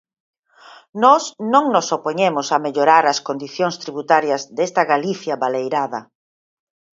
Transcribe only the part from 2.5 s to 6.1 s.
mellorar as condicións tributarias desta Galicia baleirada.